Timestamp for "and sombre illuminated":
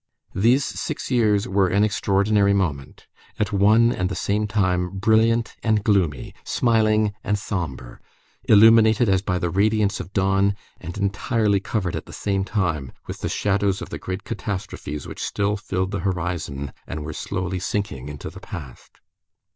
7.23-9.07